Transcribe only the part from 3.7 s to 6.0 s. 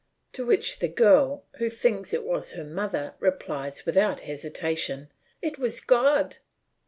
without hesitation, "It was